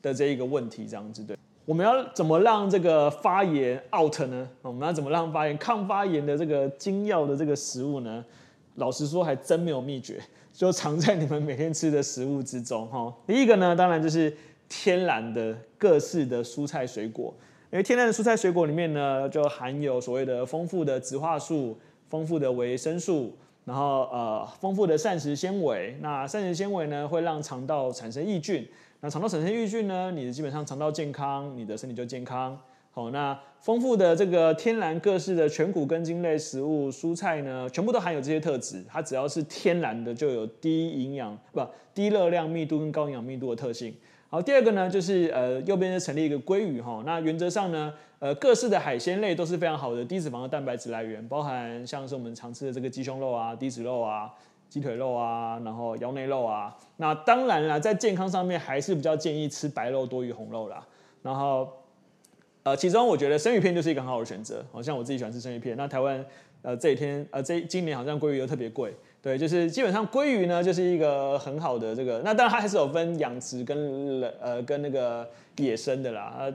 [0.00, 1.36] 的这一个问题，这样子对。
[1.64, 4.48] 我们要怎么让这个发炎 out 呢？
[4.62, 8.24] 我们要怎么让发炎抗发炎的这个精要的这个食物呢？
[8.76, 10.22] 老实说，还真没有秘诀。
[10.56, 13.12] 就藏在你们每天吃的食物之中，哈。
[13.26, 14.34] 第一个呢，当然就是
[14.70, 17.34] 天然的各式的蔬菜水果，
[17.70, 25.94] 因为天然的蔬菜水果里面呢，就含有所谓的丰富的植化素、丰富的维生素，然后呃，丰富的膳食纤维。
[26.00, 28.66] 那膳食纤维呢，会让肠道产生益菌，
[29.00, 32.58] 那肠道产生益菌呢，你的基本上肠道健康，你的身体就健康。
[32.98, 38.82] 好，那丰富的这个天然各式的全谷根茎类食物、蔬菜呢，全部都含有这些特质。
[38.88, 41.60] 它只要是天然的，就有低营养不
[41.92, 43.94] 低热量密度跟高营养密度的特性。
[44.30, 54.32] 好，第二个呢，就是呃右边是成立一个鲑鱼哈，那原则上呢，呃各式的海鲜类都是非常好的低脂肪的蛋白质来源，包含像是我们常吃的这个鸡胸肉啊、低脂肉啊、
[54.70, 56.74] 鸡腿肉啊，然后腰内肉啊。
[56.96, 60.82] 那当然啦，在健康上面还是比较建议吃白肉多于红肉啦。
[61.22, 61.68] 然后
[62.66, 65.76] 呃，其中我觉得生鱼片就是一个很好的选择，好像我自己喜欢吃生鱼片。
[65.76, 66.24] 那台湾
[66.62, 68.92] 呃这几天呃这今年好像鲑鱼又特别贵。
[69.22, 72.20] 对，就是基本上鲑鱼呢，就是一个很好的这个。
[72.24, 76.52] 那当然它还是有分养殖跟呃跟那个野生的啦。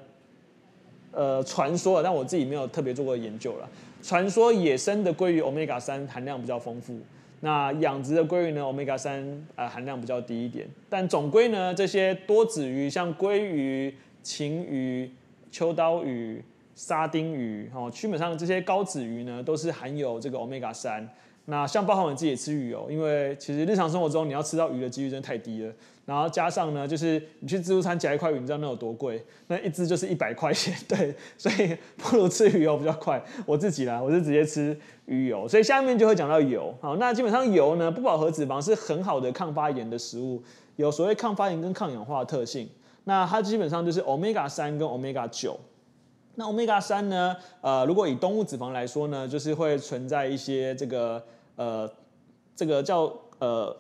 [1.13, 3.67] 呃，传说，但我自己没有特别做过研究啦。
[4.03, 6.99] 传说野生的鲑鱼 Omega 三含量比较丰富，
[7.39, 10.67] 那养殖的鲑鱼呢 Omega 三呃含量比较低一点。
[10.89, 15.09] 但总归呢，这些多子鱼像鲑鱼、旗鱼、
[15.51, 21.07] 秋刀鱼、沙丁鱼，哦，基本上这些高脂鱼呢，都是含有这个 Omega 三。
[21.45, 25.73] 那像包含我自己也吃鱼油，因为其实日常生活中你要吃到鱼的几率真的太低了。
[26.05, 29.23] 然后加上呢，就是你去自助餐夹一块鱼，你知道那有多贵？
[29.47, 33.21] 那一只就是一百块钱，对，所以不如吃鱼油比较快。
[33.45, 35.47] 我自己啦，我是直接吃鱼油。
[35.47, 36.73] 所以下面就会讲到油。
[36.79, 40.41] 好，那基本上油呢，不饱和脂肪是很好的抗发炎的食物，
[40.75, 42.69] 有所谓抗发炎跟抗氧化的特性。
[43.03, 45.59] 那它基本上就是 Omega 三跟 Omega 九。
[46.35, 47.35] 那 Omega 三呢？
[47.59, 51.21] 呃，如果以动物脂肪来说呢，就是会存在一些这个
[51.57, 51.91] 呃，
[52.55, 53.75] 这个叫呃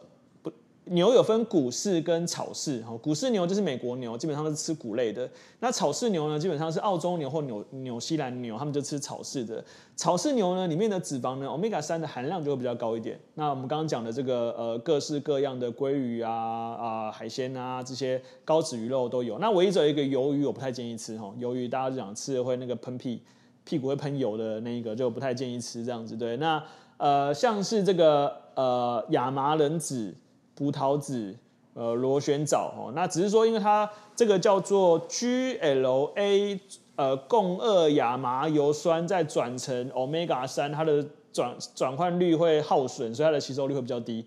[0.85, 2.97] 牛有分谷饲跟草饲哈。
[2.97, 5.29] 谷饲牛就是美国牛，基本上都是吃谷类的。
[5.59, 9.63] 那草饲牛呢，基本上是澳洲牛或纽纽西兰牛，他们就吃草饲的。
[9.95, 13.19] 草饲牛呢，里面的脂肪呢，Omega 三的含量就会比较高一点。
[13.35, 19.37] 那我们刚刚讲的这个呃各式各样的鲑鱼啊啊、海鲜啊这些高脂鱼肉都有。
[19.37, 21.31] 那唯一只有一个鱿鱼，我不太建议吃哈。
[21.39, 23.21] 鱿鱼大家就讲吃会那个喷屁，
[23.63, 26.17] 屁股会喷油的那一个，就不太建议吃这样子。
[26.17, 26.63] 对，那
[26.97, 30.15] 呃像是这个呃亚麻仁籽、
[30.61, 31.35] 葡萄籽、
[31.73, 36.59] 呃螺旋藻哦，那只是说因为它这个叫做 GLA。
[36.97, 44.23] 呃，共二亚麻油酸再转成 Omega 三，它的转转换率会耗损，所以它的吸收率会比较低。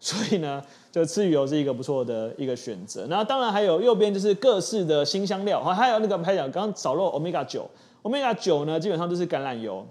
[0.00, 3.06] 所以呢，就吃鱼油是一个不错的一个选择。
[3.08, 7.70] 那当然还有右边就是各式的新香料，哈，还有那个我们还讲刚刚少漏 Omega 九
[8.02, 9.86] ，Omega 九呢基本上就是橄榄油。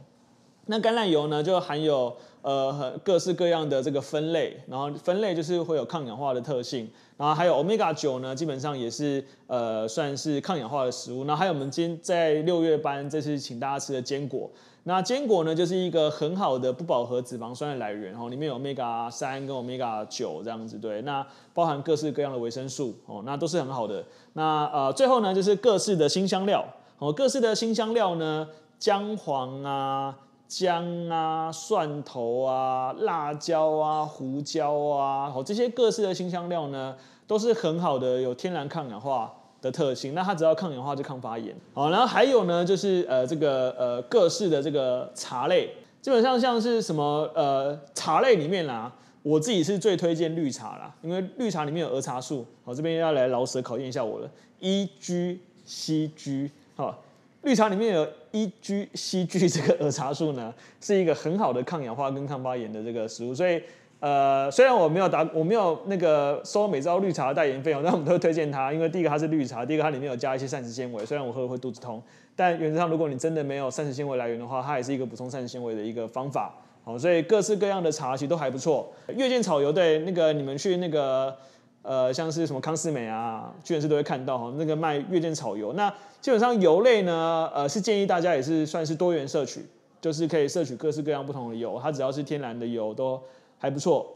[0.68, 6.90] 那橄榄油呢就含有呃各式各样的这个分类，然后分类就是会有抗氧化的特性。
[7.18, 11.24] 然后还有 Omega 九呢，基本上也是呃算是抗氧化的食物。
[11.24, 14.50] 那还有我们今天在六月班这次请大家吃的坚果，
[14.84, 24.04] 那坚果呢就是一个很好的不饱和脂肪酸的来源哦，里面有 Omega 三跟 Omega 九这样子对，那包含各式各样的维生素哦，那都是很好的。
[24.34, 26.66] 那呃最后呢就是各式的新香料
[27.00, 28.46] 哦，各式的新香料呢，
[28.78, 30.18] 姜黄啊。
[30.48, 40.14] 姜啊、蒜头啊、辣椒啊、胡椒啊，好，这些各式的新香料呢，都是很好的，有天然抗氧化的特性。
[40.14, 41.56] 那它只要抗氧化就抗发炎。
[41.74, 52.46] 好，然后还有呢，就是呃这个呃各式的这个茶类，基本上像是什么呃茶类里面啦，我自己是最推荐绿茶啦，因为绿茶里面有儿茶素。
[52.64, 54.30] 好，这边要来老舍考验一下我了
[54.60, 57.02] ，E G C G 好。
[57.46, 63.36] 绿茶里面有 EGCG 这个儿茶素呢，是一个很好的抗氧化跟抗发炎的这个食物。
[63.36, 63.62] 所以，
[64.00, 71.06] 呃，虽然我没有打，我没有那个收每朝绿茶代言费用，但我们都会推荐它，因为第一个它是绿茶，第一个它里面有加一些膳食纤维。
[71.06, 72.02] 虽然我喝了会肚子痛，
[72.36, 76.52] 但原则上如果你真的没有膳食纤维来源的话，它也是一个补充膳食纤维的一个方法。
[76.84, 78.92] 好，所以各式各样的茶其实都还不错。
[79.16, 81.36] 月见草油，对，那个你们去那个。
[81.86, 85.74] 呃，像是什么康是美啊，居然是都会看到哈，那个卖月见草油。
[85.74, 85.88] 那
[86.20, 89.64] 基本上油类呢，呃，是建议大家也是算是多元摄取，
[90.02, 93.22] 就是可以摄取各式各样不同的油，它只要是天然的油都
[93.60, 94.12] 还不错。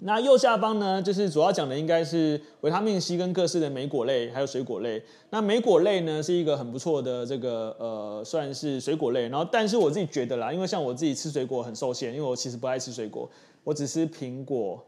[0.00, 5.02] 那右下方呢，就是主要讲的应该是维他命 C 跟各式的莓果类，还有水果类。
[5.30, 9.22] 那莓果类呢，是一个很不错的这个呃，算是水果类。
[9.28, 13.26] 然后，但是我自己觉得啦，因为像我自己吃水果很受限，因为我其实不爱吃水果，
[13.64, 14.84] 我只吃苹果、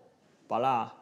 [0.47, 0.93] 芭乐。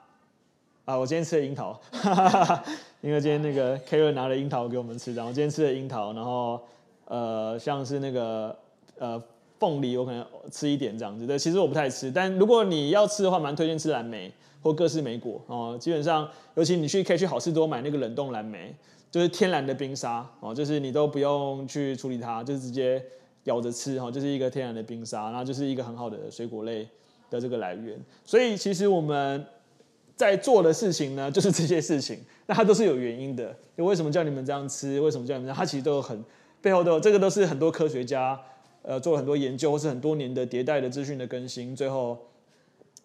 [0.86, 2.64] 啊，我今天吃了樱桃，哈哈哈，
[3.00, 6.60] 因为今天那个 k a r e 拿了樱桃给我们吃，然后今天吃了樱桃，然后
[7.06, 8.56] 呃，像是那个
[8.96, 9.20] 呃
[9.58, 11.26] 凤梨，我可能吃一点这样子。
[11.26, 15.76] 对，其实我不太吃，但如果你要吃的话，蛮推荐吃蓝莓或各式莓果哦。
[15.76, 18.72] 基本上，尤其你去可以去好市多买那个冷冻蓝莓，
[19.10, 23.02] 就是天然的冰沙哦，就是你都不用去处理它，就直接
[23.42, 26.86] 咬着吃哈，就是一个天然的冰沙，然后就是一个很好的水果类
[27.28, 28.00] 的这个来源。
[28.24, 29.44] 所以其实我们。
[30.16, 33.54] 在做的事情呢， 就是这些事情，那它都是有原因的。
[33.76, 34.98] 就为什么叫你们这样吃？
[34.98, 35.56] 为什么叫你们这样？
[35.56, 36.18] 它其实都有很
[36.62, 38.40] 背后都有，这个都是很多科学家
[38.82, 42.18] 呃做了很多研究，或是很多年的迭代的资讯的更新，最后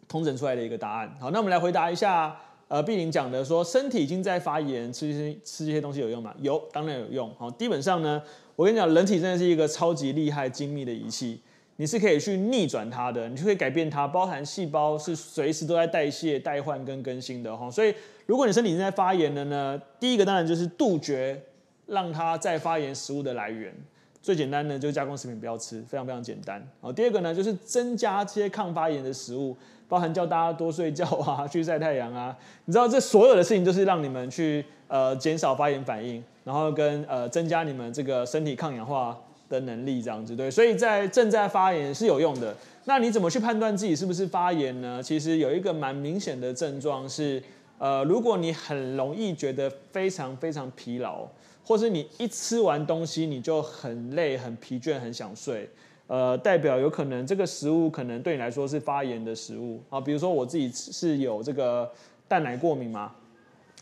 [0.08, 1.14] 通整出来的一个答案。
[1.20, 2.36] 好，那我们来回答一下
[2.70, 6.34] 呃碧玲讲的说，身体已经在发炎，吃这些吃这些东西有用吗？
[6.40, 7.30] 有，当然有用。
[7.38, 8.22] 好，基本上呢，
[8.56, 11.42] 我跟你讲，人体真的是一个超级厉害、精密的仪器。
[11.82, 17.72] 你是可以去逆转它的，你就可以改变它，包含细胞是随时都在代谢、代换跟更新的哈。
[17.72, 17.92] 所以，
[18.28, 21.42] 如果你身体正在发炎的呢，第一个当然就是杜绝
[21.88, 23.74] 让它再发炎食物的来源。
[24.22, 26.64] 最简单的就是加工食品不要吃，非常非常简单。
[26.82, 29.58] 好，第二个呢就是增加这些抗发炎的食物，
[29.90, 32.38] 包含叫大家多睡觉啊， 去晒太阳啊。
[32.66, 39.20] 你知道这所有的事情都是让你们去呃减少发炎反应，然后跟呃增加你们这个身体抗氧化
[39.52, 42.56] 的能力这样子，对，所以在正在发炎是有用的。
[42.86, 45.04] 那你怎么去判断自己是不是发炎呢？
[45.04, 47.44] 其实有一个蛮明显的症状是，
[47.78, 51.28] 呃，如果你很容易觉得非常非常疲劳，
[51.64, 55.70] 或是你一吃完东西你就很累、很疲倦、很想睡，
[56.08, 60.02] 呃，代表有可能这个食物可能对你来说是发炎的食物啊。
[60.02, 61.88] 比如说我自己是有这个
[62.28, 63.12] 蛋奶过敏嘛，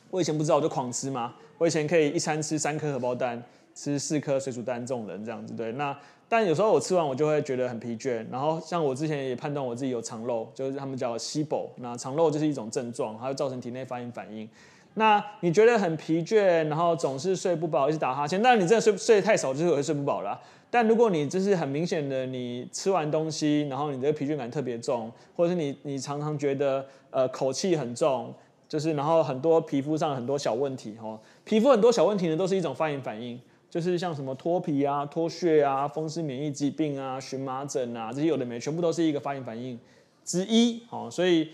[0.10, 3.42] 我以前不知道我就狂吃嘛，我以前可以一餐吃三颗荷包蛋。
[3.80, 14.50] 吃四颗水煮蛋这种人这样子对，那但有时候我吃完我就会觉得很疲倦，然后像我之前也判断我自己有肠漏，就是他们叫 SIBO，那肠漏就是一种症状，它会造成体内发炎反应。
[14.96, 16.36] 那你觉得很疲倦，
[16.68, 20.38] 然后总是睡不饱，一直打哈欠，当然你真的睡睡太少就是会睡不饱啦。
[20.70, 28.34] 但如果你就是很明显的你吃完东西，然后你的疲倦感特别重，或者是你你常常觉得呃口气很重，
[28.68, 33.40] 就是然后很多皮肤上很多小问题哦，皮肤很多小问题呢都是一种发炎反应。
[33.70, 39.80] 就是像什么脱皮啊、脱屑啊、风湿免疫疾病啊、荨麻疹啊，这些有的没，全部都是一个发炎反应
[40.26, 40.82] 之一。
[40.88, 41.50] 好，所以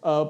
[0.00, 0.28] 呃，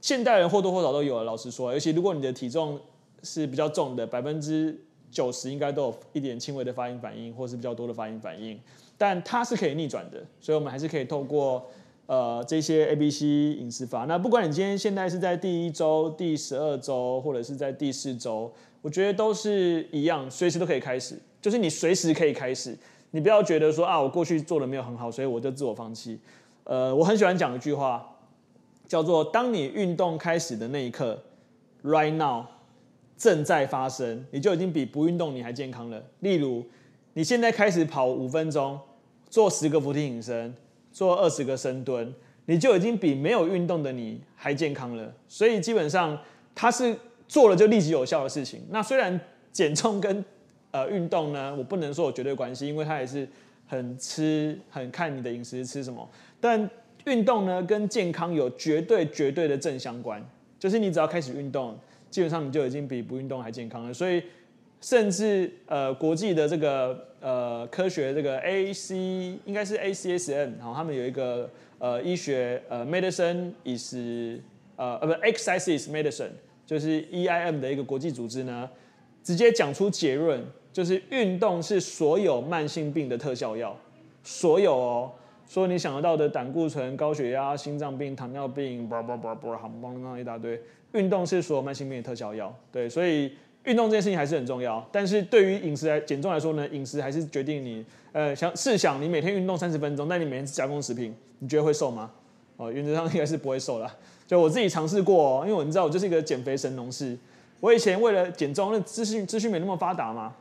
[0.00, 1.24] 现代人或多或少都有了。
[1.24, 2.78] 老实说，尤其如果你的体重
[3.24, 4.78] 是比较重的，百分之
[5.10, 8.56] 九十应该都有一点轻微的发炎反应，或是比较多的发炎反应。
[8.96, 11.66] 但它是可以逆转的，所以我们还是可以透过
[12.06, 14.04] 呃这些 A、B、C 饮食法。
[14.04, 18.52] 那不管你今天现在是在第一周、第十二周，或者是在第四周。
[18.80, 22.76] 我觉得都是一样，随时都可以开始，就是你随时可以开始，
[23.10, 26.18] 你不要觉得说啊，我过去做的没有很好，所以我就自我放弃。
[26.62, 28.08] 呃，我很喜欢讲一句话，
[28.86, 31.20] 叫做当你运动开始的那一刻
[31.82, 32.44] ，right now
[33.16, 36.00] 正在发生，你就已经比不运动你还健康了。
[36.20, 36.64] 例如，
[37.14, 38.78] 你现在开始跑五分钟，
[39.28, 40.54] 做十个伏地挺身，
[40.92, 42.14] 做二十个深蹲，
[42.46, 45.12] 你就已经比没有运动的你还健康了。
[45.26, 46.16] 所以基本上
[46.54, 46.96] 它是。
[47.28, 48.62] 做了就立即有效的事情。
[48.70, 49.20] 那虽然
[49.52, 50.24] 减重跟
[50.70, 53.28] 呃运动呢，我不能说有绝对关系，因为它也是
[53.66, 56.08] 很吃很看你的饮食吃什么。
[56.40, 56.68] 但
[57.04, 60.22] 运动呢跟健康有绝对绝对的正相关，
[60.58, 61.78] 就是你只要开始运动，
[62.10, 63.92] 基本上你就已经比不运动还健康了。
[63.92, 64.22] 所以
[64.80, 68.96] 甚至呃国际的这个呃科学这个 A C
[69.44, 73.94] 应该是 A C S M，然后他们有一个呃医学呃 medicine is
[74.76, 76.30] 呃呃不 exercises medicine。
[76.68, 78.68] 就是 EIM 的一个国际组织呢，
[79.24, 83.74] 直接讲出结论，就是运动是所有慢性病的特效药，
[84.22, 85.10] 所有哦，
[85.48, 90.60] 说你想得到的胆固醇、高血压、心脏病、糖尿病，叭叭叭叭，好棒棒一大堆，
[90.92, 92.54] 运动是所有慢性病的特效药。
[92.70, 93.32] 对，所以
[93.64, 94.86] 运动这件事情还是很重要。
[94.92, 102.10] 但是对于饮食来减重来说呢，饮食还是决定你，呃，想试想你每天运动三十分钟，但你每天吃加工食品，你觉得会瘦吗？
[102.58, 103.96] 哦，原则上应该是不会瘦啦。
[104.28, 107.18] 就我自己尝试过哦，因为我你知道我就是一个减肥神农氏。
[107.60, 110.32] 我以前为了减重，那资讯资讯没那么发达嘛，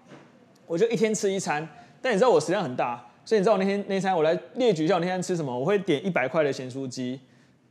[0.67, 1.67] 我就一天吃一餐。
[2.01, 5.57] 但你知道我食量很大，所以你知道我那天那餐我来列举一下我那天吃什么？
[5.57, 7.19] 我会点一百块的咸酥鸡，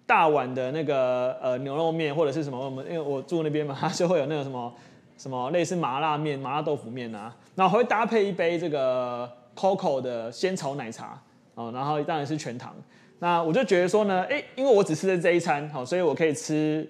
[0.07, 2.59] 大碗的那个呃牛肉面或者是什么？
[2.59, 4.72] 我们因为我住那边嘛， 就会有那个什么
[5.18, 11.20] 什么类似麻辣面、麻辣豆腐面啊，然后还会搭配一杯这个 COCO 的仙草奶茶
[11.55, 12.74] 哦，然后当然是全糖。
[13.18, 16.88] 那我就觉得说呢，哎，因为我只吃了这一餐，好，所以我可以吃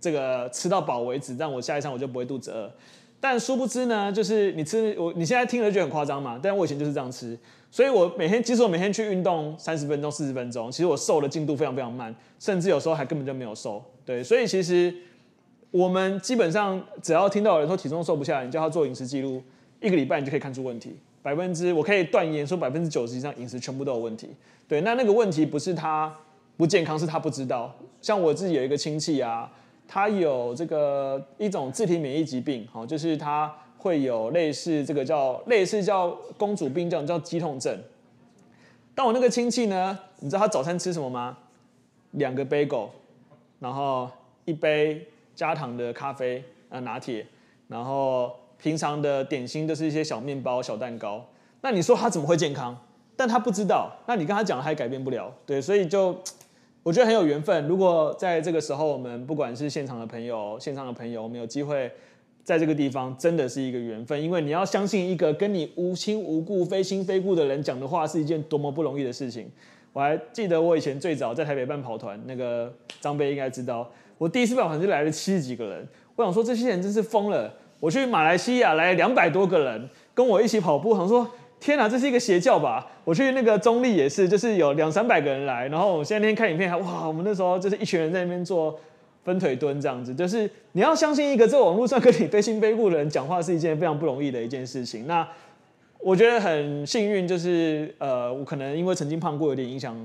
[0.00, 2.70] 这个吃到饱为止，但我下一餐我就不会肚子饿。
[3.20, 7.36] 但殊不知呢，就是你吃我你现在听了就很夸张嘛，但我以前就是这样吃，
[7.70, 13.84] 所以我每天即使我每天去运动三十分钟、四十分钟，其实我瘦的进度非常非常慢，甚至有时候还根本就没有瘦。
[14.04, 14.94] 对，所以其实
[15.72, 19.42] 我们基本上只要听到有人说体重瘦不下来，你叫他做饮食记录，
[19.80, 20.96] 一个礼拜你就可以看出问题。
[21.22, 24.28] 百分之我可以断言说百分之九十以上饮食全部都有问题。
[24.66, 26.14] 对，那那个问题不是他
[26.56, 27.74] 不健康，是他不知道。
[28.00, 29.50] 像我自己有一个亲戚啊，
[29.86, 37.78] 他有这个一种自体免疫疾病，好，就是他会有类似这个叫类似叫公主病这样叫肌痛症。
[38.94, 41.38] 但我那个亲戚呢，你知道他早餐吃什么吗？
[42.12, 42.88] 两个 bagel，
[43.60, 44.10] 然后
[44.44, 47.26] 一杯加糖的咖啡啊拿铁，
[47.68, 51.24] 然后平常的点心都是一些小面包、小蛋糕。
[51.60, 52.76] 那你说他怎么会健康？
[53.16, 56.16] 但他不知道，那你跟他讲，他也改变不了，对，所以就
[56.84, 57.66] 我觉得很有缘分。
[57.66, 61.90] 如果在这个时候，我们不管是现场的朋友、线上的朋友，我们有机会
[62.44, 64.22] 在这个地方，真的是一个缘分。
[64.22, 69.50] 因为你要相信一个跟你无亲无故、非亲非故的人讲的话，是一件多么不容易的事情。
[69.92, 75.84] 我还记得我以前最早在台北办跑团，那个张贝应该知道，我第一次办跑团就来了七十几个人。
[76.14, 77.52] 我想说，这些人真是疯了。
[77.80, 81.28] 我去马来西亚来两百多个人跟我一起跑步，我想说。
[81.60, 82.86] 天哪，这是一个邪教吧？
[83.02, 88.78] 我去那个中立也是，就是有两三百个人来，然后我现在那天看影片还哇，我们那时候就是一群人在那边做
[89.24, 95.08] 分腿蹲这样子，就是你要相信一个在网络上跟你非亲非故的人讲话是一件非常不容易的一件事情。
[95.08, 95.26] 那
[95.98, 99.96] 我觉得很幸运，就是呃，我可能因为曾经胖过，有点影响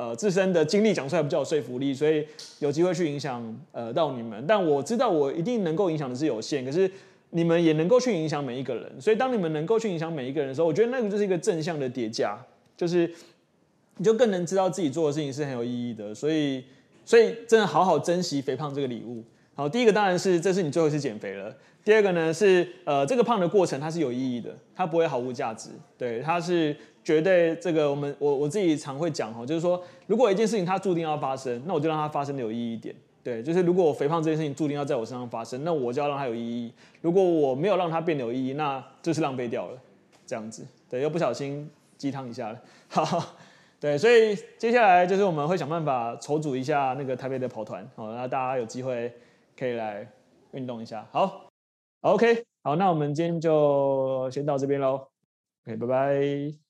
[0.00, 2.26] 呃自身的经历讲出来比较有说服力，所以
[2.60, 3.42] 有机会去影响
[3.72, 4.44] 呃到你们。
[4.46, 6.90] 但我知道我一定能够影响的是有限，可是。
[7.32, 12.36] 你们也能够去影响每一个人，所以当你们能够去影响每一个人的时候，我觉得那个就是一个正向的叠加，
[12.76, 13.08] 就是
[13.98, 16.12] 你就更能知道自己做的事情是很有意义的。
[16.12, 16.64] 所以，
[17.04, 19.22] 所以真的好好珍惜肥胖这个礼物。
[19.54, 21.54] 好，第一个当然是这是你最后一次减肥了。
[21.90, 25.70] 第二个呢是呃这个胖的过程它是有意义的，它不会毫无价值。
[25.98, 32.94] 对，它是绝对这个我们我我自己常会讲哈，就是说如果一件事情它注定要发生，那我就让它发生的有意义一点。
[33.24, 36.72] 对，就是如果我肥胖这件事情注定要在我身上发生，那我就要让它有意义。
[37.00, 39.76] 如果我没有让它变得有意义，那就是浪费掉了，
[40.24, 40.64] 这样子。
[40.88, 41.68] 对，又不小心
[41.98, 42.60] 鸡汤一下了。
[42.86, 43.34] 好，
[43.80, 49.12] 对，所以接下来就是我们会想办法筹组一下那个台北的跑团，好，那大家有机会
[49.58, 50.08] 可以来
[50.52, 51.04] 运动一下。
[51.10, 51.49] 好
[52.00, 55.08] ，OK，好，那我们今天就先到这边喽。
[55.64, 56.69] OK，拜拜。